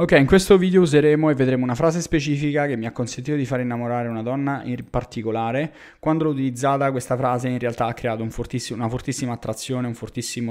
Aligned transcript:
Ok, 0.00 0.12
in 0.12 0.24
questo 0.24 0.56
video 0.56 0.80
useremo 0.80 1.28
e 1.28 1.34
vedremo 1.34 1.62
una 1.62 1.74
frase 1.74 2.00
specifica 2.00 2.66
che 2.66 2.74
mi 2.74 2.86
ha 2.86 2.90
consentito 2.90 3.36
di 3.36 3.44
fare 3.44 3.60
innamorare 3.60 4.08
una 4.08 4.22
donna 4.22 4.62
in 4.64 4.82
particolare. 4.88 5.70
Quando 5.98 6.24
l'ho 6.24 6.30
utilizzata 6.30 6.90
questa 6.90 7.18
frase 7.18 7.48
in 7.48 7.58
realtà 7.58 7.84
ha 7.84 7.92
creato 7.92 8.22
un 8.22 8.30
una 8.70 8.88
fortissima 8.88 9.34
attrazione, 9.34 9.88
un 9.88 9.92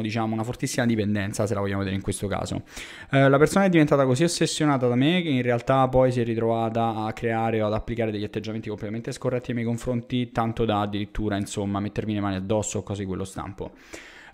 diciamo, 0.03 0.35
una 0.35 0.43
fortissima 0.43 0.85
dipendenza, 0.85 1.47
se 1.47 1.55
la 1.55 1.61
vogliamo 1.61 1.79
vedere 1.79 1.95
in 1.95 2.03
questo 2.03 2.27
caso. 2.27 2.61
Eh, 3.09 3.27
la 3.27 3.39
persona 3.39 3.65
è 3.65 3.69
diventata 3.69 4.05
così 4.05 4.23
ossessionata 4.23 4.87
da 4.87 4.93
me 4.93 5.23
che 5.23 5.29
in 5.29 5.41
realtà 5.41 5.87
poi 5.87 6.11
si 6.11 6.21
è 6.21 6.23
ritrovata 6.23 6.97
a 6.97 7.13
creare 7.13 7.59
o 7.59 7.65
ad 7.65 7.73
applicare 7.73 8.11
degli 8.11 8.23
atteggiamenti 8.23 8.67
completamente 8.67 9.11
scorretti 9.11 9.51
nei 9.51 9.63
miei 9.63 9.75
confronti, 9.75 10.31
tanto 10.31 10.63
da 10.63 10.81
addirittura, 10.81 11.37
insomma, 11.37 11.79
mettermi 11.79 12.13
le 12.13 12.19
mani 12.19 12.35
addosso 12.35 12.77
o 12.77 12.83
cose 12.83 13.01
di 13.01 13.07
quello 13.07 13.25
stampo. 13.25 13.71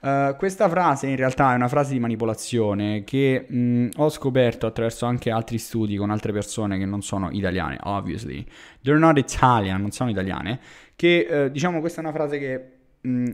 Uh, 0.05 0.35
questa 0.35 0.69
frase 0.69 1.07
in 1.07 1.15
realtà 1.15 1.53
è 1.53 1.55
una 1.55 1.67
frase 1.67 1.93
di 1.93 1.99
manipolazione 1.99 3.03
che 3.03 3.43
mh, 3.49 3.87
ho 3.95 4.09
scoperto 4.09 4.67
attraverso 4.67 5.07
anche 5.07 5.31
altri 5.31 5.57
studi 5.57 5.95
con 5.95 6.11
altre 6.11 6.31
persone 6.31 6.77
che 6.77 6.85
non 6.85 7.01
sono 7.01 7.31
italiane, 7.31 7.79
obviously. 7.81 8.45
They're 8.83 8.99
not 8.99 9.17
Italian, 9.17 9.81
non 9.81 9.89
sono 9.89 10.11
italiane. 10.11 10.59
Che 10.95 11.27
uh, 11.27 11.49
diciamo 11.49 11.79
questa 11.79 12.01
è 12.01 12.03
una 12.03 12.13
frase 12.13 12.37
che 12.37 12.74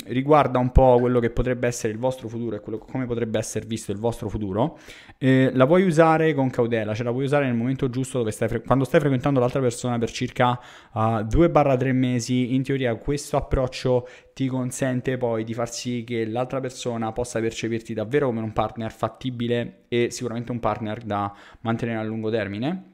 riguarda 0.05 0.59
un 0.59 0.71
po' 0.71 0.97
quello 0.99 1.19
che 1.19 1.29
potrebbe 1.29 1.67
essere 1.67 1.93
il 1.93 1.99
vostro 1.99 2.27
futuro 2.27 2.55
e 2.55 2.59
quello, 2.59 2.77
come 2.77 3.05
potrebbe 3.05 3.39
essere 3.39 3.65
visto 3.65 3.91
il 3.91 3.97
vostro 3.97 4.29
futuro, 4.29 4.77
eh, 5.17 5.51
la 5.53 5.65
puoi 5.65 5.85
usare 5.85 6.33
con 6.33 6.49
cautela, 6.49 6.93
cioè 6.93 7.05
la 7.05 7.11
puoi 7.11 7.23
usare 7.23 7.45
nel 7.45 7.55
momento 7.55 7.89
giusto 7.89 8.29
stai 8.29 8.47
fre- 8.47 8.61
quando 8.61 8.83
stai 8.83 8.99
frequentando 8.99 9.39
l'altra 9.39 9.61
persona 9.61 9.97
per 9.97 10.11
circa 10.11 10.59
uh, 10.93 10.99
2-3 10.99 11.91
mesi, 11.93 12.53
in 12.53 12.63
teoria 12.63 12.95
questo 12.95 13.37
approccio 13.37 14.07
ti 14.33 14.47
consente 14.47 15.17
poi 15.17 15.43
di 15.43 15.53
far 15.53 15.69
sì 15.69 16.03
che 16.05 16.25
l'altra 16.25 16.59
persona 16.59 17.11
possa 17.11 17.39
percepirti 17.39 17.93
davvero 17.93 18.27
come 18.27 18.41
un 18.41 18.53
partner 18.53 18.91
fattibile 18.91 19.83
e 19.87 20.09
sicuramente 20.11 20.51
un 20.51 20.59
partner 20.59 21.01
da 21.01 21.33
mantenere 21.61 21.99
a 21.99 22.03
lungo 22.03 22.29
termine. 22.29 22.90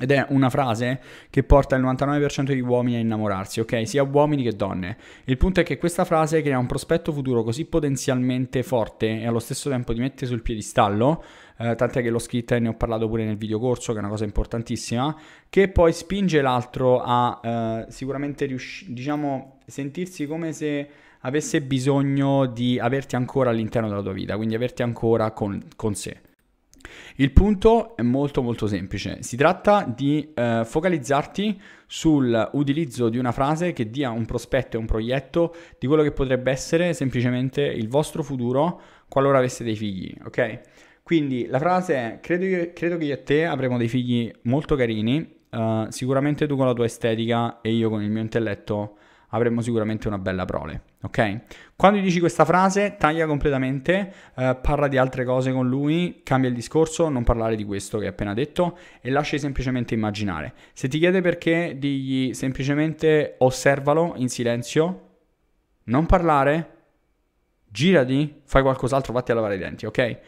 Ed 0.00 0.10
è 0.10 0.24
una 0.30 0.48
frase 0.48 1.00
che 1.28 1.42
porta 1.42 1.76
il 1.76 1.82
99% 1.82 2.44
degli 2.44 2.60
uomini 2.60 2.96
a 2.96 3.00
innamorarsi, 3.00 3.60
ok? 3.60 3.86
Sia 3.86 4.02
uomini 4.02 4.42
che 4.42 4.56
donne. 4.56 4.96
Il 5.24 5.36
punto 5.36 5.60
è 5.60 5.62
che 5.62 5.76
questa 5.76 6.04
frase 6.04 6.40
crea 6.40 6.58
un 6.58 6.66
prospetto 6.66 7.12
futuro 7.12 7.42
così 7.42 7.66
potenzialmente 7.66 8.62
forte 8.62 9.20
e 9.20 9.26
allo 9.26 9.38
stesso 9.38 9.68
tempo 9.68 9.92
ti 9.92 10.00
mette 10.00 10.24
sul 10.24 10.40
piedistallo, 10.40 11.22
eh, 11.58 11.74
tant'è 11.74 12.00
che 12.00 12.08
l'ho 12.08 12.18
scritta 12.18 12.56
e 12.56 12.58
ne 12.58 12.68
ho 12.68 12.74
parlato 12.74 13.06
pure 13.06 13.24
nel 13.24 13.36
video 13.36 13.58
corso, 13.58 13.92
che 13.92 13.98
è 13.98 14.00
una 14.00 14.10
cosa 14.10 14.24
importantissima, 14.24 15.14
che 15.50 15.68
poi 15.68 15.92
spinge 15.92 16.40
l'altro 16.40 17.02
a 17.04 17.40
eh, 17.42 17.86
sicuramente 17.90 18.46
riuscire, 18.46 18.92
diciamo, 18.94 19.58
sentirsi 19.66 20.26
come 20.26 20.52
se 20.52 20.88
avesse 21.20 21.60
bisogno 21.60 22.46
di 22.46 22.78
averti 22.78 23.14
ancora 23.14 23.50
all'interno 23.50 23.88
della 23.88 24.02
tua 24.02 24.12
vita, 24.12 24.36
quindi 24.36 24.54
averti 24.54 24.82
ancora 24.82 25.32
con, 25.32 25.62
con 25.76 25.94
sé. 25.94 26.31
Il 27.16 27.32
punto 27.32 27.94
è 27.96 28.02
molto 28.02 28.42
molto 28.42 28.66
semplice, 28.66 29.22
si 29.22 29.36
tratta 29.36 29.84
di 29.84 30.32
eh, 30.34 30.62
focalizzarti 30.64 31.60
sull'utilizzo 31.86 33.08
di 33.08 33.18
una 33.18 33.32
frase 33.32 33.72
che 33.72 33.90
dia 33.90 34.10
un 34.10 34.24
prospetto 34.24 34.76
e 34.76 34.80
un 34.80 34.86
proietto 34.86 35.54
di 35.78 35.86
quello 35.86 36.02
che 36.02 36.12
potrebbe 36.12 36.50
essere 36.50 36.94
semplicemente 36.94 37.62
il 37.62 37.88
vostro 37.88 38.22
futuro 38.22 38.80
qualora 39.08 39.38
aveste 39.38 39.62
dei 39.62 39.76
figli, 39.76 40.14
ok? 40.24 40.60
Quindi 41.02 41.46
la 41.46 41.58
frase 41.58 41.94
è 41.94 42.18
credo, 42.20 42.44
io, 42.46 42.72
credo 42.72 42.96
che 42.96 43.04
io 43.04 43.14
e 43.14 43.22
te 43.22 43.44
avremo 43.44 43.76
dei 43.76 43.88
figli 43.88 44.32
molto 44.42 44.74
carini, 44.76 45.36
uh, 45.50 45.90
sicuramente 45.90 46.46
tu 46.46 46.56
con 46.56 46.66
la 46.66 46.72
tua 46.72 46.86
estetica 46.86 47.60
e 47.60 47.72
io 47.72 47.90
con 47.90 48.02
il 48.02 48.10
mio 48.10 48.22
intelletto 48.22 48.96
avremmo 49.34 49.60
sicuramente 49.60 50.08
una 50.08 50.18
bella 50.18 50.44
prole, 50.44 50.82
ok? 51.02 51.40
Quando 51.76 51.98
gli 51.98 52.02
dici 52.02 52.20
questa 52.20 52.44
frase, 52.44 52.96
taglia 52.98 53.26
completamente, 53.26 54.12
eh, 54.36 54.56
parla 54.60 54.88
di 54.88 54.96
altre 54.96 55.24
cose 55.24 55.52
con 55.52 55.68
lui, 55.68 56.20
cambia 56.22 56.48
il 56.48 56.54
discorso, 56.54 57.08
non 57.08 57.24
parlare 57.24 57.56
di 57.56 57.64
questo 57.64 57.98
che 57.98 58.04
hai 58.04 58.10
appena 58.10 58.34
detto 58.34 58.78
e 59.00 59.10
lasci 59.10 59.38
semplicemente 59.38 59.94
immaginare. 59.94 60.52
Se 60.72 60.88
ti 60.88 60.98
chiede 60.98 61.20
perché, 61.20 61.76
digli 61.78 62.34
semplicemente 62.34 63.36
osservalo 63.38 64.14
in 64.16 64.28
silenzio, 64.28 65.08
non 65.84 66.06
parlare, 66.06 66.70
girati, 67.68 68.42
fai 68.44 68.62
qualcos'altro, 68.62 69.12
vatti 69.12 69.32
a 69.32 69.34
lavare 69.34 69.56
i 69.56 69.58
denti, 69.58 69.86
ok? 69.86 70.18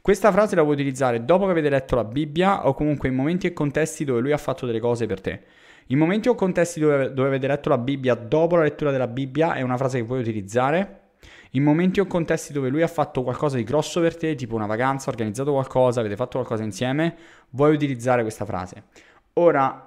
Questa 0.00 0.30
frase 0.30 0.54
la 0.54 0.62
puoi 0.62 0.74
utilizzare 0.74 1.24
dopo 1.24 1.46
che 1.46 1.50
avete 1.52 1.68
letto 1.68 1.96
la 1.96 2.04
Bibbia 2.04 2.66
o 2.68 2.74
comunque 2.74 3.08
in 3.08 3.14
momenti 3.14 3.46
e 3.46 3.52
contesti 3.52 4.04
dove 4.04 4.20
lui 4.20 4.32
ha 4.32 4.38
fatto 4.38 4.66
delle 4.66 4.78
cose 4.78 5.06
per 5.06 5.20
te. 5.20 5.40
In 5.86 5.98
momenti 5.98 6.28
o 6.28 6.34
contesti 6.34 6.80
dove, 6.80 7.12
dove 7.12 7.28
avete 7.28 7.46
letto 7.46 7.68
la 7.68 7.78
Bibbia 7.78 8.14
dopo 8.14 8.56
la 8.56 8.62
lettura 8.62 8.90
della 8.90 9.08
Bibbia 9.08 9.54
è 9.54 9.62
una 9.62 9.76
frase 9.76 9.98
che 9.98 10.04
puoi 10.04 10.20
utilizzare. 10.20 11.00
In 11.52 11.62
momenti 11.62 12.00
o 12.00 12.06
contesti 12.06 12.52
dove 12.52 12.68
lui 12.68 12.82
ha 12.82 12.88
fatto 12.88 13.22
qualcosa 13.22 13.56
di 13.56 13.64
grosso 13.64 14.00
per 14.00 14.16
te, 14.16 14.34
tipo 14.34 14.54
una 14.54 14.66
vacanza, 14.66 15.10
organizzato 15.10 15.52
qualcosa, 15.52 16.00
avete 16.00 16.16
fatto 16.16 16.38
qualcosa 16.38 16.62
insieme, 16.62 17.14
vuoi 17.50 17.74
utilizzare 17.74 18.22
questa 18.22 18.46
frase. 18.46 18.84
Ora, 19.34 19.86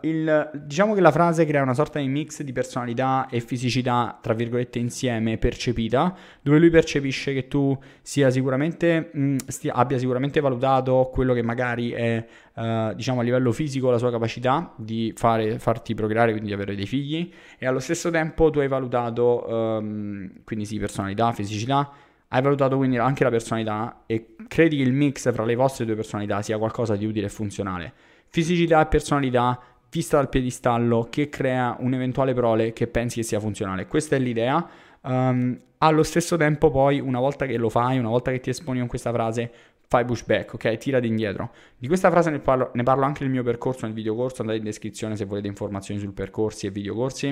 uh, 0.00 0.06
il, 0.06 0.50
diciamo 0.64 0.94
che 0.94 1.02
la 1.02 1.10
frase 1.10 1.44
crea 1.44 1.60
una 1.60 1.74
sorta 1.74 1.98
di 1.98 2.08
mix 2.08 2.40
di 2.40 2.52
personalità 2.52 3.28
e 3.28 3.40
fisicità, 3.40 4.18
tra 4.18 4.32
virgolette, 4.32 4.78
insieme 4.78 5.36
percepita, 5.36 6.16
dove 6.40 6.58
lui 6.58 6.70
percepisce 6.70 7.34
che 7.34 7.48
tu 7.48 7.78
sicuramente, 8.00 9.10
mh, 9.12 9.36
stia, 9.46 9.74
abbia 9.74 9.98
sicuramente 9.98 10.40
valutato 10.40 11.10
quello 11.12 11.34
che 11.34 11.42
magari 11.42 11.90
è, 11.90 12.26
uh, 12.54 12.94
diciamo, 12.94 13.20
a 13.20 13.22
livello 13.22 13.52
fisico 13.52 13.90
la 13.90 13.98
sua 13.98 14.10
capacità 14.10 14.72
di 14.76 15.12
fare, 15.14 15.58
farti 15.58 15.92
procreare, 15.92 16.30
quindi 16.30 16.48
di 16.48 16.54
avere 16.54 16.74
dei 16.74 16.86
figli, 16.86 17.30
e 17.58 17.66
allo 17.66 17.80
stesso 17.80 18.08
tempo 18.08 18.48
tu 18.48 18.60
hai 18.60 18.68
valutato, 18.68 19.44
um, 19.46 20.30
quindi 20.44 20.64
sì, 20.64 20.78
personalità, 20.78 21.30
fisicità, 21.32 21.90
hai 22.28 22.40
valutato 22.40 22.78
quindi 22.78 22.96
anche 22.96 23.22
la 23.22 23.30
personalità 23.30 24.04
e 24.06 24.34
credi 24.48 24.78
che 24.78 24.82
il 24.82 24.92
mix 24.92 25.30
fra 25.30 25.44
le 25.44 25.54
vostre 25.54 25.84
due 25.84 25.94
personalità 25.94 26.40
sia 26.40 26.56
qualcosa 26.56 26.96
di 26.96 27.04
utile 27.04 27.26
e 27.26 27.30
funzionale 27.30 27.92
fisicità 28.28 28.82
e 28.82 28.86
personalità 28.86 29.60
vista 29.90 30.16
dal 30.16 30.28
piedistallo 30.28 31.08
che 31.10 31.28
crea 31.28 31.76
un'eventuale 31.80 32.34
prole 32.34 32.72
che 32.72 32.86
pensi 32.86 33.20
che 33.20 33.26
sia 33.26 33.40
funzionale. 33.40 33.86
Questa 33.86 34.16
è 34.16 34.18
l'idea. 34.18 34.68
Um, 35.02 35.58
allo 35.78 36.02
stesso 36.02 36.36
tempo, 36.36 36.70
poi, 36.70 37.00
una 37.00 37.20
volta 37.20 37.46
che 37.46 37.56
lo 37.56 37.68
fai, 37.68 37.98
una 37.98 38.08
volta 38.08 38.30
che 38.30 38.40
ti 38.40 38.50
esponi 38.50 38.80
con 38.80 38.88
questa 38.88 39.12
frase, 39.12 39.50
fai 39.86 40.04
pushback, 40.04 40.54
ok? 40.54 40.76
Tirati 40.76 41.06
indietro. 41.06 41.52
Di 41.78 41.86
questa 41.86 42.10
frase 42.10 42.30
ne 42.30 42.40
parlo, 42.40 42.70
ne 42.74 42.82
parlo 42.82 43.04
anche 43.04 43.22
nel 43.22 43.32
mio 43.32 43.42
percorso, 43.42 43.86
nel 43.86 43.94
videocorso. 43.94 44.42
Andate 44.42 44.58
in 44.58 44.64
descrizione 44.64 45.16
se 45.16 45.24
volete 45.24 45.46
informazioni 45.46 46.00
sul 46.00 46.12
percorsi 46.12 46.66
e 46.66 46.70
videocorsi. 46.70 47.28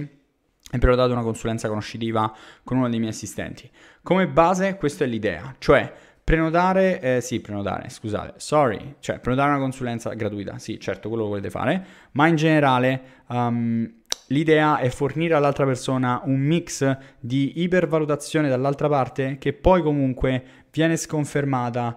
E 0.69 0.79
prenotato 0.79 1.13
una 1.13 1.23
consulenza 1.23 1.69
conoscitiva 1.69 2.35
con 2.65 2.79
uno 2.79 2.89
dei 2.89 2.99
miei 2.99 3.11
assistenti. 3.11 3.71
Come 4.03 4.27
base, 4.27 4.77
questa 4.77 5.05
è 5.05 5.07
l'idea, 5.07 5.55
cioè 5.59 5.93
Prenotare, 6.27 7.01
eh, 7.01 7.21
sì, 7.21 7.39
prenotare, 7.39 7.89
scusate, 7.89 8.33
sorry, 8.39 8.97
cioè 8.99 9.21
prenotare 9.21 9.51
una 9.51 9.61
consulenza 9.61 10.13
gratuita, 10.13 10.59
sì, 10.59 10.81
certo, 10.81 11.07
quello 11.07 11.23
lo 11.23 11.29
volete 11.29 11.51
fare, 11.51 11.87
ma 12.15 12.27
in 12.27 12.35
generale 12.35 13.01
um, 13.29 13.89
l'idea 14.27 14.79
è 14.79 14.89
fornire 14.89 15.35
all'altra 15.35 15.65
persona 15.65 16.21
un 16.25 16.41
mix 16.41 16.99
di 17.21 17.63
ipervalutazione 17.63 18.49
dall'altra 18.49 18.89
parte 18.89 19.39
che 19.39 19.53
poi 19.53 19.83
comunque 19.83 20.43
viene 20.73 20.97
sconfermata 20.97 21.97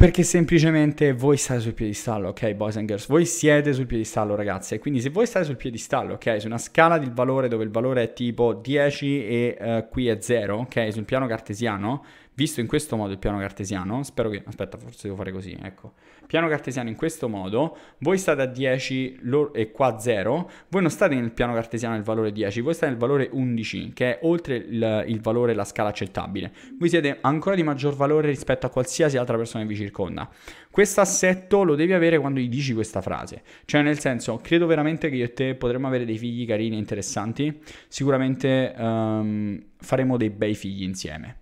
perché 0.00 0.22
semplicemente 0.22 1.12
voi 1.12 1.36
state 1.36 1.60
sul 1.60 1.74
piedistallo, 1.74 2.28
ok, 2.28 2.52
boys 2.54 2.78
and 2.78 2.88
girls? 2.88 3.06
Voi 3.06 3.26
siete 3.26 3.74
sul 3.74 3.84
piedistallo, 3.84 4.34
ragazzi. 4.34 4.72
E 4.72 4.78
quindi 4.78 4.98
se 4.98 5.10
voi 5.10 5.26
state 5.26 5.44
sul 5.44 5.56
piedistallo, 5.56 6.14
ok, 6.14 6.40
su 6.40 6.46
una 6.46 6.56
scala 6.56 6.96
del 6.96 7.12
valore 7.12 7.48
dove 7.48 7.64
il 7.64 7.70
valore 7.70 8.04
è 8.04 8.12
tipo 8.14 8.54
10 8.54 9.26
e 9.26 9.58
uh, 9.60 9.88
qui 9.90 10.08
è 10.08 10.16
0, 10.18 10.56
ok, 10.56 10.90
sul 10.90 11.04
piano 11.04 11.26
cartesiano, 11.26 12.02
visto 12.40 12.60
in 12.60 12.66
questo 12.66 12.96
modo 12.96 13.12
il 13.12 13.18
piano 13.18 13.38
cartesiano, 13.38 14.02
spero 14.02 14.30
che, 14.30 14.42
aspetta, 14.46 14.78
forse 14.78 15.00
devo 15.02 15.16
fare 15.16 15.30
così, 15.30 15.54
ecco, 15.62 15.92
piano 16.26 16.48
cartesiano 16.48 16.88
in 16.88 16.96
questo 16.96 17.28
modo, 17.28 17.76
voi 17.98 18.16
state 18.16 18.40
a 18.40 18.46
10 18.46 19.20
e 19.52 19.70
qua 19.70 19.98
0, 19.98 20.50
voi 20.68 20.80
non 20.80 20.90
state 20.90 21.16
nel 21.16 21.32
piano 21.32 21.52
cartesiano 21.52 21.96
nel 21.96 22.02
valore 22.02 22.32
10, 22.32 22.62
voi 22.62 22.72
state 22.72 22.92
nel 22.92 22.98
valore 22.98 23.28
11, 23.30 23.92
che 23.92 24.18
è 24.18 24.18
oltre 24.22 24.56
il, 24.56 25.04
il 25.08 25.20
valore, 25.20 25.52
la 25.52 25.66
scala 25.66 25.90
accettabile. 25.90 26.50
Voi 26.78 26.88
siete 26.88 27.18
ancora 27.20 27.54
di 27.56 27.62
maggior 27.62 27.94
valore 27.94 28.28
rispetto 28.28 28.64
a 28.64 28.70
qualsiasi 28.70 29.18
altra 29.18 29.36
persona 29.36 29.62
che 29.64 29.68
vi 29.68 29.76
circonda. 29.76 30.26
Questo 30.70 31.02
assetto 31.02 31.62
lo 31.62 31.74
devi 31.74 31.92
avere 31.92 32.18
quando 32.18 32.40
gli 32.40 32.48
dici 32.48 32.72
questa 32.72 33.02
frase, 33.02 33.42
cioè 33.66 33.82
nel 33.82 33.98
senso, 33.98 34.38
credo 34.42 34.64
veramente 34.64 35.10
che 35.10 35.16
io 35.16 35.24
e 35.24 35.34
te 35.34 35.56
potremmo 35.56 35.88
avere 35.88 36.06
dei 36.06 36.16
figli 36.16 36.46
carini 36.46 36.76
e 36.76 36.78
interessanti, 36.78 37.60
sicuramente 37.86 38.74
um, 38.78 39.62
faremo 39.76 40.16
dei 40.16 40.30
bei 40.30 40.54
figli 40.54 40.84
insieme 40.84 41.39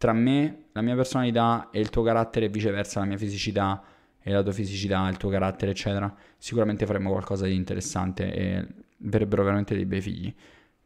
tra 0.00 0.14
me, 0.14 0.68
la 0.72 0.80
mia 0.80 0.94
personalità 0.94 1.68
e 1.70 1.78
il 1.78 1.90
tuo 1.90 2.02
carattere 2.02 2.46
e 2.46 2.48
viceversa 2.48 3.00
la 3.00 3.04
mia 3.04 3.18
fisicità 3.18 3.82
e 4.18 4.32
la 4.32 4.42
tua 4.42 4.52
fisicità, 4.52 5.06
il 5.10 5.18
tuo 5.18 5.28
carattere, 5.28 5.72
eccetera, 5.72 6.10
sicuramente 6.38 6.86
faremo 6.86 7.10
qualcosa 7.10 7.44
di 7.44 7.54
interessante 7.54 8.32
e 8.32 8.66
verrebbero 8.96 9.44
veramente 9.44 9.74
dei 9.74 9.84
bei 9.84 10.00
figli. 10.00 10.34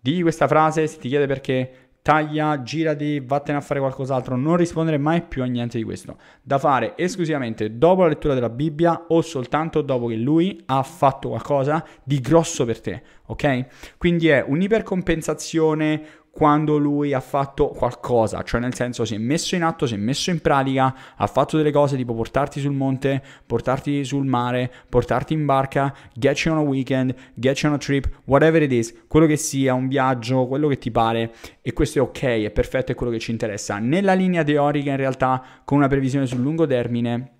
Digli 0.00 0.20
questa 0.20 0.48
frase, 0.48 0.88
se 0.88 0.98
ti 0.98 1.08
chiede 1.08 1.28
perché, 1.28 1.90
taglia, 2.02 2.60
girati, 2.64 3.20
vattene 3.20 3.58
a 3.58 3.60
fare 3.60 3.78
qualcos'altro, 3.78 4.34
non 4.34 4.56
rispondere 4.56 4.98
mai 4.98 5.22
più 5.22 5.44
a 5.44 5.46
niente 5.46 5.78
di 5.78 5.84
questo. 5.84 6.16
Da 6.42 6.58
fare 6.58 6.96
esclusivamente 6.96 7.78
dopo 7.78 8.02
la 8.02 8.08
lettura 8.08 8.34
della 8.34 8.50
Bibbia 8.50 9.04
o 9.06 9.22
soltanto 9.22 9.80
dopo 9.80 10.08
che 10.08 10.16
lui 10.16 10.60
ha 10.66 10.82
fatto 10.82 11.28
qualcosa 11.28 11.86
di 12.02 12.18
grosso 12.18 12.64
per 12.64 12.80
te, 12.80 13.00
ok? 13.26 13.96
Quindi 13.96 14.26
è 14.26 14.44
un'ipercompensazione, 14.44 16.04
quando 16.34 16.78
lui 16.78 17.12
ha 17.12 17.20
fatto 17.20 17.68
qualcosa, 17.68 18.42
cioè 18.42 18.60
nel 18.60 18.74
senso 18.74 19.04
si 19.04 19.14
è 19.14 19.18
messo 19.18 19.54
in 19.54 19.62
atto, 19.62 19.86
si 19.86 19.94
è 19.94 19.96
messo 19.96 20.30
in 20.30 20.40
pratica, 20.40 20.92
ha 21.14 21.26
fatto 21.28 21.56
delle 21.56 21.70
cose 21.70 21.96
tipo 21.96 22.12
portarti 22.12 22.58
sul 22.58 22.72
monte, 22.72 23.22
portarti 23.46 24.04
sul 24.04 24.26
mare, 24.26 24.68
portarti 24.88 25.32
in 25.32 25.44
barca, 25.44 25.94
get 26.12 26.36
you 26.38 26.56
on 26.56 26.66
a 26.66 26.68
weekend, 26.68 27.14
get 27.34 27.60
you 27.60 27.70
on 27.70 27.78
a 27.78 27.80
trip, 27.80 28.10
whatever 28.24 28.60
it 28.62 28.72
is, 28.72 29.04
quello 29.06 29.26
che 29.26 29.36
sia, 29.36 29.74
un 29.74 29.86
viaggio, 29.86 30.48
quello 30.48 30.66
che 30.66 30.78
ti 30.78 30.90
pare 30.90 31.32
e 31.62 31.72
questo 31.72 32.00
è 32.00 32.02
ok, 32.02 32.22
è 32.22 32.50
perfetto, 32.50 32.90
è 32.90 32.96
quello 32.96 33.12
che 33.12 33.20
ci 33.20 33.30
interessa. 33.30 33.78
Nella 33.78 34.14
linea 34.14 34.42
teorica 34.42 34.90
in 34.90 34.96
realtà 34.96 35.40
con 35.64 35.78
una 35.78 35.86
previsione 35.86 36.26
sul 36.26 36.40
lungo 36.40 36.66
termine 36.66 37.30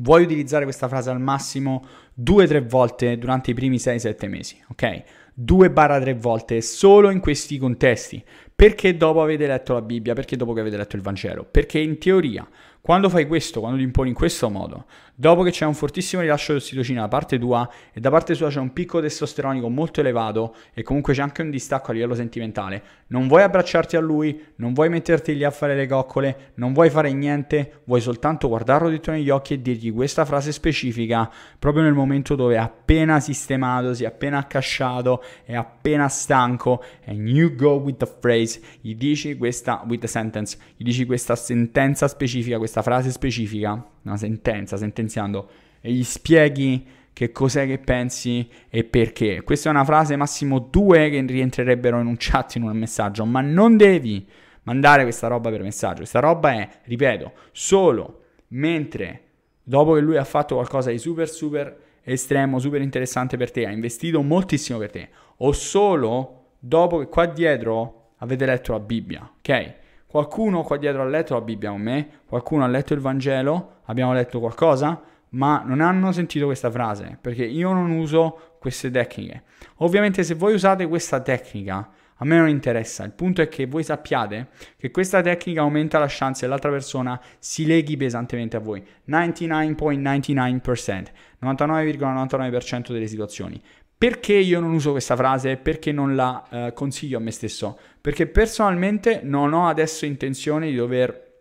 vuoi 0.00 0.24
utilizzare 0.24 0.64
questa 0.64 0.88
frase 0.88 1.08
al 1.08 1.20
massimo 1.22 1.82
due 2.12 2.44
o 2.44 2.46
tre 2.46 2.60
volte 2.60 3.16
durante 3.16 3.52
i 3.52 3.54
primi 3.54 3.76
6-7 3.76 4.28
mesi, 4.28 4.62
ok? 4.68 5.02
2-3 5.38 6.16
volte 6.16 6.60
solo 6.60 7.10
in 7.10 7.20
questi 7.20 7.58
contesti. 7.58 8.22
Perché 8.56 8.96
dopo 8.96 9.20
avete 9.20 9.46
letto 9.46 9.74
la 9.74 9.82
Bibbia? 9.82 10.14
Perché 10.14 10.34
dopo 10.34 10.54
che 10.54 10.60
avete 10.60 10.78
letto 10.78 10.96
il 10.96 11.02
Vangelo? 11.02 11.44
Perché 11.44 11.78
in 11.78 11.98
teoria, 11.98 12.48
quando 12.80 13.10
fai 13.10 13.26
questo, 13.26 13.58
quando 13.58 13.76
ti 13.76 13.84
imponi 13.84 14.10
in 14.10 14.14
questo 14.14 14.48
modo, 14.48 14.86
dopo 15.14 15.42
che 15.42 15.50
c'è 15.50 15.66
un 15.66 15.74
fortissimo 15.74 16.22
rilascio 16.22 16.52
di 16.52 16.58
ossitocina 16.58 17.00
da 17.00 17.08
parte 17.08 17.36
tua 17.36 17.68
e 17.92 17.98
da 17.98 18.10
parte 18.10 18.34
sua 18.34 18.48
c'è 18.48 18.60
un 18.60 18.72
picco 18.72 19.00
testosteronico 19.00 19.68
molto 19.68 20.00
elevato 20.00 20.54
e 20.72 20.84
comunque 20.84 21.12
c'è 21.12 21.20
anche 21.20 21.42
un 21.42 21.50
distacco 21.50 21.90
a 21.90 21.94
livello 21.94 22.14
sentimentale, 22.14 22.82
non 23.08 23.26
vuoi 23.26 23.42
abbracciarti 23.42 23.96
a 23.96 24.00
lui, 24.00 24.40
non 24.56 24.72
vuoi 24.72 24.88
metterti 24.88 25.34
lì 25.34 25.42
a 25.42 25.50
fare 25.50 25.74
le 25.74 25.88
coccole, 25.88 26.52
non 26.54 26.72
vuoi 26.72 26.88
fare 26.88 27.12
niente, 27.12 27.80
vuoi 27.86 28.00
soltanto 28.00 28.46
guardarlo 28.46 28.88
dritto 28.88 29.10
negli 29.10 29.30
occhi 29.30 29.54
e 29.54 29.60
dirgli 29.60 29.92
questa 29.92 30.24
frase 30.24 30.52
specifica 30.52 31.28
proprio 31.58 31.82
nel 31.82 31.92
momento 31.92 32.36
dove 32.36 32.54
è 32.54 32.58
appena 32.58 33.18
sistemato, 33.18 33.94
si 33.94 34.04
è 34.04 34.06
appena 34.06 34.38
accasciato, 34.38 35.24
è 35.44 35.56
appena 35.56 36.08
stanco 36.08 36.84
and 37.06 37.26
you 37.26 37.52
go 37.54 37.72
with 37.72 37.96
the 37.96 38.06
phrase 38.06 38.45
phrase, 38.46 38.60
gli 38.80 38.94
dici 38.94 39.36
questa, 39.36 39.84
with 39.86 40.00
the 40.00 40.06
sentence, 40.06 40.56
gli 40.76 40.84
dici 40.84 41.04
questa 41.04 41.36
sentenza 41.36 42.08
specifica, 42.08 42.58
questa 42.58 42.82
frase 42.82 43.10
specifica, 43.10 43.84
una 44.02 44.16
sentenza, 44.16 44.76
sentenziando, 44.76 45.48
e 45.80 45.92
gli 45.92 46.04
spieghi 46.04 46.86
che 47.12 47.32
cos'è 47.32 47.66
che 47.66 47.78
pensi 47.78 48.48
e 48.68 48.84
perché. 48.84 49.42
Questa 49.42 49.68
è 49.68 49.72
una 49.72 49.84
frase 49.84 50.16
massimo 50.16 50.58
due 50.58 51.08
che 51.10 51.20
rientrerebbero 51.22 51.98
in 52.00 52.06
un 52.06 52.16
chat, 52.18 52.56
in 52.56 52.62
un 52.62 52.76
messaggio, 52.76 53.24
ma 53.24 53.40
non 53.40 53.76
devi 53.76 54.26
mandare 54.64 55.02
questa 55.02 55.26
roba 55.26 55.50
per 55.50 55.62
messaggio. 55.62 55.98
Questa 55.98 56.20
roba 56.20 56.52
è, 56.52 56.68
ripeto, 56.84 57.32
solo 57.52 58.22
mentre 58.48 59.22
dopo 59.62 59.94
che 59.94 60.00
lui 60.00 60.16
ha 60.16 60.24
fatto 60.24 60.56
qualcosa 60.56 60.90
di 60.90 60.98
super 60.98 61.28
super 61.28 61.84
estremo, 62.02 62.58
super 62.58 62.80
interessante 62.82 63.36
per 63.36 63.50
te, 63.50 63.66
ha 63.66 63.70
investito 63.70 64.22
moltissimo 64.22 64.78
per 64.78 64.90
te, 64.90 65.08
o 65.38 65.52
solo 65.52 66.50
dopo 66.58 66.98
che 66.98 67.08
qua 67.08 67.26
dietro 67.26 68.05
avete 68.18 68.46
letto 68.46 68.72
la 68.72 68.80
Bibbia, 68.80 69.30
ok? 69.38 69.74
Qualcuno 70.06 70.62
qua 70.62 70.76
dietro 70.76 71.02
ha 71.02 71.06
letto 71.06 71.34
la 71.34 71.40
Bibbia 71.40 71.70
con 71.70 71.80
me, 71.80 72.08
qualcuno 72.26 72.64
ha 72.64 72.68
letto 72.68 72.94
il 72.94 73.00
Vangelo, 73.00 73.80
abbiamo 73.84 74.12
letto 74.12 74.38
qualcosa, 74.40 75.02
ma 75.30 75.62
non 75.64 75.80
hanno 75.80 76.12
sentito 76.12 76.46
questa 76.46 76.70
frase, 76.70 77.18
perché 77.20 77.44
io 77.44 77.72
non 77.72 77.90
uso 77.90 78.56
queste 78.58 78.90
tecniche. 78.90 79.42
Ovviamente 79.76 80.22
se 80.22 80.34
voi 80.34 80.54
usate 80.54 80.86
questa 80.86 81.20
tecnica, 81.20 81.90
a 82.18 82.24
me 82.24 82.38
non 82.38 82.48
interessa, 82.48 83.04
il 83.04 83.12
punto 83.12 83.42
è 83.42 83.48
che 83.48 83.66
voi 83.66 83.82
sappiate 83.82 84.48
che 84.78 84.90
questa 84.90 85.20
tecnica 85.20 85.60
aumenta 85.60 85.98
la 85.98 86.06
chance 86.08 86.40
che 86.42 86.46
l'altra 86.46 86.70
persona 86.70 87.20
si 87.38 87.66
leghi 87.66 87.98
pesantemente 87.98 88.56
a 88.56 88.60
voi. 88.60 88.82
99.99%, 89.06 91.04
99,99% 91.42 92.92
delle 92.92 93.06
situazioni. 93.06 93.60
Perché 93.98 94.34
io 94.34 94.60
non 94.60 94.74
uso 94.74 94.90
questa 94.90 95.16
frase? 95.16 95.56
Perché 95.56 95.90
non 95.90 96.14
la 96.14 96.44
eh, 96.50 96.72
consiglio 96.74 97.16
a 97.16 97.20
me 97.20 97.30
stesso? 97.30 97.78
Perché 97.98 98.26
personalmente 98.26 99.20
non 99.22 99.54
ho 99.54 99.68
adesso 99.68 100.04
intenzione 100.04 100.68
di 100.68 100.76
dover, 100.76 101.32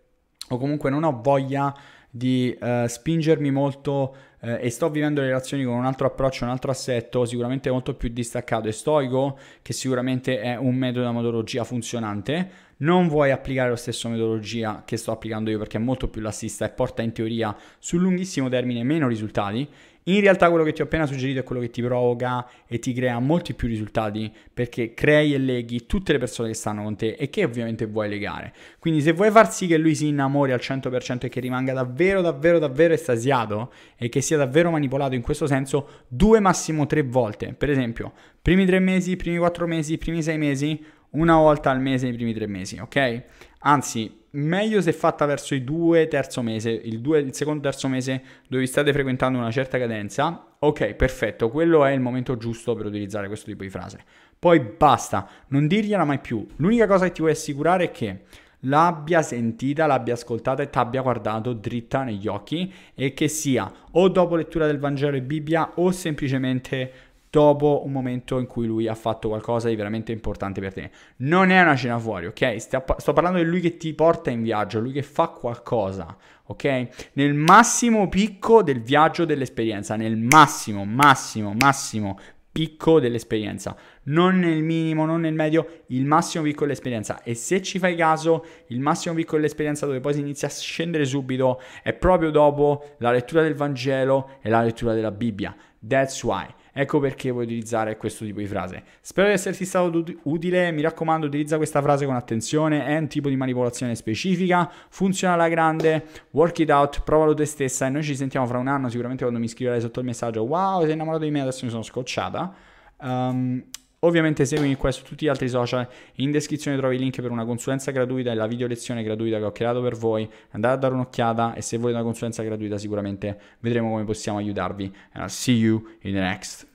o 0.50 0.57
comunque 0.57 0.89
non 0.89 1.03
ho 1.03 1.19
voglia 1.21 1.75
di 2.09 2.57
uh, 2.57 2.88
spingermi 2.88 3.51
molto 3.51 4.15
uh, 4.39 4.55
e 4.57 4.69
sto 4.69 4.89
vivendo 4.89 5.19
le 5.19 5.27
relazioni 5.27 5.65
con 5.65 5.74
un 5.74 5.83
altro 5.83 6.07
approccio, 6.07 6.45
un 6.45 6.51
altro 6.51 6.71
assetto 6.71 7.25
sicuramente 7.25 7.69
molto 7.69 7.93
più 7.93 8.07
distaccato 8.07 8.69
e 8.69 8.71
stoico, 8.71 9.38
che 9.62 9.74
sicuramente 9.74 10.39
è 10.39 10.55
un 10.55 10.75
metodo 10.75 11.09
di 11.09 11.13
metodologia 11.13 11.65
funzionante. 11.65 12.63
Non 12.77 13.09
vuoi 13.09 13.31
applicare 13.31 13.69
la 13.69 13.75
stessa 13.75 14.07
metodologia 14.07 14.83
che 14.85 14.95
sto 14.95 15.12
applicando 15.12 15.50
io 15.50 15.57
perché 15.57 15.75
è 15.75 15.81
molto 15.81 16.07
più 16.07 16.21
lassista 16.21 16.63
e 16.63 16.69
porta 16.69 17.01
in 17.01 17.12
teoria 17.12 17.53
sul 17.79 18.00
lunghissimo 18.00 18.47
termine 18.47 18.83
meno 18.83 19.09
risultati 19.09 19.67
In 20.07 20.21
realtà 20.21 20.50
quello 20.50 20.63
che 20.63 20.71
ti 20.71 20.81
ho 20.81 20.85
appena 20.85 21.07
suggerito 21.07 21.39
è 21.39 21.43
quello 21.43 21.62
che 21.62 21.71
ti 21.71 21.81
provoca 21.81 22.47
e 22.67 22.77
ti 22.77 22.93
crea 22.93 23.17
molti 23.17 23.55
più 23.55 23.67
risultati 23.67 24.31
perché 24.53 24.93
crei 24.93 25.33
e 25.33 25.39
leghi 25.39 25.88
tutte 25.88 26.12
le 26.12 26.19
persone 26.19 26.50
che 26.50 26.53
stanno 26.53 26.83
con 26.83 26.95
te 26.95 27.15
e 27.17 27.31
che 27.31 27.43
ovviamente 27.43 27.88
vuoi 27.88 28.07
legare. 28.07 28.53
Quindi 28.77 29.01
se 29.01 29.13
vuoi 29.13 29.31
far 29.31 29.51
sì 29.51 29.65
che 29.65 29.79
lui 29.79 29.95
si 29.95 30.07
innamori 30.07 30.51
al 30.51 30.59
100% 30.62 31.25
e 31.25 31.29
che 31.29 31.39
rimanga 31.39 31.74
davvero, 31.74 32.21
davvero, 32.21 32.59
davvero 32.59 32.93
estasiato 32.93 33.74
e 33.97 34.07
che 34.09 34.21
sia 34.21 34.38
davvero 34.38 34.69
manipolato 34.69 35.15
in 35.15 35.24
questo 35.24 35.47
senso, 35.47 36.03
due 36.07 36.39
massimo 36.39 36.85
tre 36.85 37.01
volte. 37.01 37.55
Per 37.57 37.71
esempio, 37.71 38.13
primi 38.39 38.67
tre 38.67 38.77
mesi, 38.77 39.15
primi 39.15 39.38
quattro 39.38 39.65
mesi, 39.65 39.97
primi 39.97 40.21
sei 40.21 40.38
mesi, 40.38 40.83
una 41.15 41.38
volta 41.38 41.72
al 41.72 41.81
mese 41.81 42.05
nei 42.05 42.15
primi 42.15 42.34
tre 42.34 42.48
mesi, 42.48 42.77
ok? 42.77 43.24
Anzi, 43.60 44.24
meglio 44.31 44.81
se 44.81 44.93
fatta 44.93 45.25
verso 45.25 45.55
i 45.55 45.63
due 45.63 46.07
terzo 46.07 46.41
mese, 46.41 46.69
il, 46.69 47.00
due, 47.00 47.19
il 47.19 47.34
secondo 47.34 47.62
terzo 47.62 47.88
mese 47.88 48.22
dove 48.48 48.63
vi 48.63 48.67
state 48.67 48.93
frequentando 48.93 49.38
una 49.38 49.51
certa 49.51 49.77
cadenza. 49.77 50.55
Ok, 50.60 50.93
perfetto, 50.93 51.50
quello 51.50 51.86
è 51.86 51.91
il 51.91 52.00
momento 52.00 52.38
giusto 52.38 52.75
per 52.75 52.86
utilizzare 52.86 53.27
questo 53.27 53.48
tipo 53.48 53.63
di 53.63 53.69
frase. 53.69 54.00
Poi 54.38 54.60
basta, 54.60 55.27
non 55.48 55.67
dirgliela 55.67 56.03
mai 56.03 56.19
più. 56.19 56.45
L'unica 56.57 56.88
cosa 56.88 57.05
che 57.05 57.12
ti 57.12 57.22
vuoi 57.22 57.31
assicurare 57.31 57.86
è 57.86 57.91
che 57.91 58.22
l'abbia 58.62 59.22
sentita, 59.22 59.86
l'abbia 59.86 60.13
ascoltata 60.13 60.63
e 60.63 60.69
ti 60.69 60.77
abbia 60.77 61.01
guardato 61.01 61.53
dritta 61.53 62.03
negli 62.03 62.27
occhi 62.27 62.72
e 62.93 63.13
che 63.13 63.27
sia 63.27 63.72
o 63.91 64.10
dopo 64.10 64.36
lettura 64.36 64.65
del 64.65 64.79
Vangelo 64.79 65.15
e 65.15 65.22
Bibbia 65.22 65.72
o 65.75 65.91
semplicemente 65.91 66.91
dopo 67.36 67.82
un 67.84 67.92
momento 67.92 68.39
in 68.39 68.48
cui 68.48 68.65
lui 68.65 68.88
ha 68.88 68.96
fatto 68.96 69.27
qualcosa 69.27 69.68
di 69.68 69.75
veramente 69.75 70.13
importante 70.13 70.62
per 70.62 70.74
te. 70.74 70.89
Non 71.18 71.50
è 71.50 71.62
una 71.62 71.75
cena 71.75 72.00
fuori, 72.00 72.27
ok? 72.27 72.62
Sto 72.62 73.12
parlando 73.12 73.39
di 73.39 73.44
lui 73.44 73.60
che 73.60 73.75
ti 73.75 73.94
porta 73.94 74.30
in 74.30 74.42
viaggio, 74.42 74.80
lui 74.80 74.94
che 74.94 75.04
fa 75.04 75.27
qualcosa, 75.27 76.15
ok? 76.46 77.10
Nel 77.13 77.34
massimo 77.34 78.08
picco 78.08 78.63
del 78.63 78.82
viaggio 78.82 79.25
dell'esperienza, 79.25 79.98
nel 79.98 80.15
massimo, 80.15 80.86
massimo, 80.86 81.54
massimo 81.60 82.18
picco 82.54 83.01
dell'esperienza, 83.01 83.75
non 84.04 84.39
nel 84.39 84.63
minimo, 84.63 85.06
non 85.06 85.20
nel 85.20 85.34
medio, 85.34 85.82
il 85.88 86.06
massimo 86.06 86.46
picco 86.46 86.62
dell'esperienza. 86.62 87.22
E 87.22 87.36
se 87.36 87.62
ci 87.62 87.80
fai 87.80 87.98
caso, 87.98 88.46
il 88.68 88.80
massimo 88.80 89.13
picco 89.13 89.36
dell'esperienza 89.36 89.86
dove 89.86 90.00
poi 90.00 90.13
si 90.13 90.22
inizia 90.22 90.48
a 90.48 90.51
scendere 90.51 91.04
subito 91.04 91.62
è 91.84 91.92
proprio 91.92 92.32
dopo 92.32 92.96
la 93.00 93.12
lettura 93.12 93.42
del 93.42 93.56
Vangelo 93.56 94.38
e 94.42 94.48
la 94.48 94.62
lettura 94.62 94.94
della 94.94 95.12
Bibbia. 95.12 95.54
That's 95.86 96.24
why. 96.24 96.48
Ecco 96.77 97.00
perché 97.00 97.32
vuoi 97.32 97.46
utilizzare 97.46 97.96
questo 97.96 98.25
tipo 98.25 98.39
di 98.39 98.48
frase. 98.48 98.84
Spero 99.00 99.29
di 99.29 99.34
esserti 99.36 99.63
stato 99.63 100.03
utile, 100.24 100.72
mi 100.72 100.82
raccomando 100.82 101.25
utilizza 101.25 101.55
questa 101.55 101.82
frase 101.82 102.05
con 102.05 102.15
attenzione, 102.15 102.86
è 102.86 102.98
un 102.98 103.08
tipo 103.08 103.29
di 103.29 103.38
manipolazione 103.38 103.96
specifica, 103.96 104.70
funziona 104.89 105.36
alla 105.36 105.48
grande, 105.48 106.05
work 106.32 106.60
it 106.60 106.70
out, 106.70 107.03
provalo 107.03 107.34
te 107.34 107.46
stessa. 107.46 107.86
E 107.86 107.89
noi 107.89 108.03
ci 108.03 108.13
sentiamo 108.13 108.46
fra 108.46 108.58
un 108.58 108.67
anno 108.67 108.89
sicuramente 108.89 109.24
quando 109.24 109.39
mi 109.39 109.48
scriverai 109.48 109.79
sotto 109.79 110.01
il 110.01 110.05
messaggio 110.05 110.44
wow 110.44 110.82
sei 110.84 110.91
innamorato 110.91 111.24
di 111.24 111.32
me 111.32 111.39
adesso 111.39 111.63
mi 111.63 111.72
sono 111.72 111.82
scocciata. 111.84 112.53
Um, 112.98 113.63
Ovviamente 114.05 114.45
seguimi 114.45 114.75
qua 114.75 114.91
su 114.91 115.03
tutti 115.03 115.25
gli 115.25 115.29
altri 115.29 115.50
social, 115.50 115.88
in 116.17 116.29
descrizione 116.29 116.77
trovi 116.77 116.93
il 116.93 117.01
link 117.01 117.19
per 117.21 117.31
una 117.31 117.43
consulenza 117.43 117.89
gratuita 117.89 118.31
e 118.31 118.35
la 118.35 118.45
video 118.45 118.67
lezione 118.67 119.01
gratuita 119.01 119.39
che 119.39 119.43
ho 119.45 119.51
creato 119.51 119.81
per 119.81 119.95
voi, 119.95 120.29
andate 120.51 120.75
a 120.75 120.77
dare 120.77 120.93
un'occhiata 120.93 121.55
e 121.55 121.63
se 121.63 121.77
volete 121.77 121.97
una 121.97 122.05
consulenza 122.05 122.43
gratuita 122.43 122.77
sicuramente 122.77 123.39
vedremo 123.62 123.89
come 123.89 124.03
possiamo 124.03 124.38
aiutarvi. 124.38 124.93
And 125.13 125.24
I'll 125.24 125.29
see 125.29 125.55
you 125.55 125.83
in 126.01 126.13
the 126.13 126.19
next. 126.19 126.75